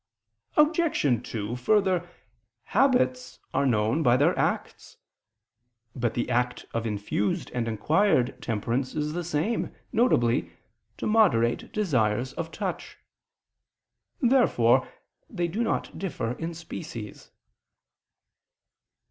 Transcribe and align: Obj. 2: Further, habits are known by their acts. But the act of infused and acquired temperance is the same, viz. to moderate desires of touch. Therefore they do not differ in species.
Obj. 0.57 1.29
2: 1.31 1.55
Further, 1.55 2.09
habits 2.63 3.37
are 3.53 3.67
known 3.67 4.01
by 4.01 4.17
their 4.17 4.35
acts. 4.35 4.97
But 5.95 6.15
the 6.15 6.27
act 6.27 6.65
of 6.73 6.87
infused 6.87 7.51
and 7.53 7.67
acquired 7.67 8.41
temperance 8.41 8.95
is 8.95 9.13
the 9.13 9.23
same, 9.23 9.71
viz. 9.93 10.45
to 10.97 11.05
moderate 11.05 11.71
desires 11.71 12.33
of 12.33 12.51
touch. 12.51 12.97
Therefore 14.19 14.91
they 15.29 15.47
do 15.47 15.61
not 15.61 15.95
differ 15.99 16.31
in 16.31 16.55
species. 16.55 17.29